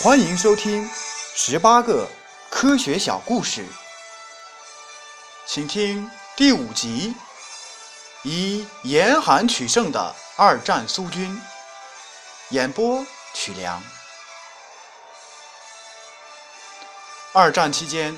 [0.00, 0.88] 欢迎收听
[1.34, 2.08] 十八个
[2.48, 3.66] 科学小故事，
[5.44, 7.16] 请听第五集：
[8.22, 11.42] 以严寒取胜的二战苏军。
[12.50, 13.82] 演播：曲梁。
[17.32, 18.16] 二战期间，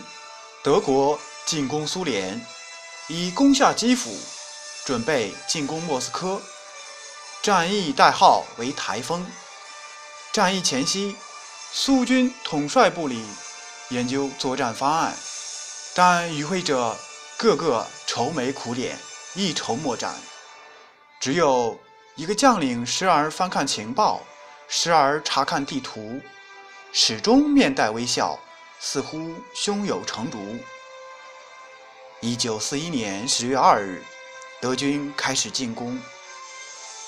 [0.63, 2.45] 德国进攻苏联，
[3.09, 4.15] 以攻下基辅，
[4.85, 6.43] 准备进攻莫斯科。
[7.41, 9.27] 战役代号为“台风”。
[10.31, 11.17] 战役前夕，
[11.73, 13.25] 苏军统帅部里
[13.91, 15.15] 研究作战方案，
[15.95, 16.97] 但与会者
[17.37, 18.99] 个个愁眉苦脸，
[19.35, 20.13] 一筹莫展。
[21.21, 21.79] 只有
[22.17, 24.21] 一个将领时而翻看情报，
[24.67, 26.21] 时而查看地图，
[26.93, 28.37] 始终面带微笑，
[28.81, 30.59] 似乎胸有成竹。
[32.21, 34.03] 一九四一年十月二日，
[34.61, 36.01] 德军开始进攻，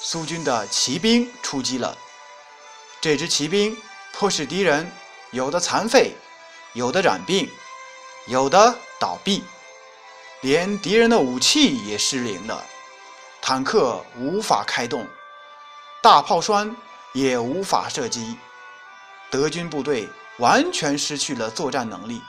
[0.01, 1.99] 苏军的骑兵出击了。
[3.01, 3.77] 这支骑兵
[4.13, 4.91] 迫使敌人
[5.31, 6.15] 有的残废，
[6.75, 7.49] 有的染病，
[8.27, 9.43] 有的倒闭，
[10.43, 12.65] 连敌人的武器也失灵了，
[13.41, 15.07] 坦克无法开动，
[16.03, 16.75] 大炮栓
[17.13, 18.37] 也无法射击，
[19.31, 22.23] 德军部队完全失去了作战能力。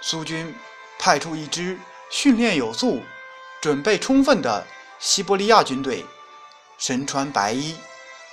[0.00, 0.54] 苏军
[0.98, 1.78] 派出一支
[2.10, 3.02] 训练有素、
[3.60, 4.66] 准备充分的
[4.98, 6.04] 西伯利亚军队，
[6.76, 7.76] 身穿白衣。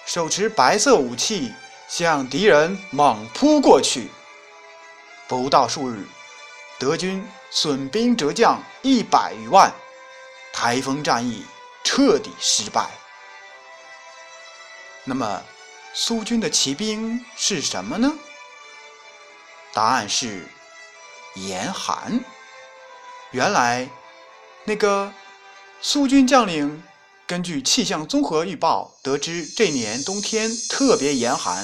[0.06, 1.54] 手持白色武器
[1.90, 4.12] 向敌人猛扑过去，
[5.28, 6.08] 不到数日，
[6.78, 9.74] 德军损兵折将一百余万，
[10.54, 11.44] 台风战役
[11.84, 12.92] 彻底失败。
[15.04, 15.42] 那么，
[15.96, 18.14] 苏军的骑兵是什么呢？
[19.74, 20.48] 答案是
[21.34, 22.24] 严寒。
[23.32, 23.90] 原来，
[24.64, 25.12] 那个
[25.82, 26.84] 苏军将领。
[27.30, 31.64] 根据气象综合预报得知，这年冬天特别严寒，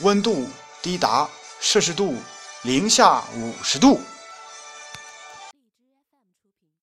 [0.00, 0.48] 温度
[0.82, 1.28] 低达
[1.60, 2.16] 摄氏度
[2.62, 4.00] 零下五十度。